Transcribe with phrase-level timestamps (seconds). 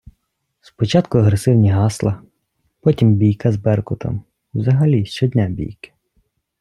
[0.61, 2.21] Спочатку агресивні гасла,
[2.79, 5.93] потім бійка з Беркутом, взагалі щодня бійки.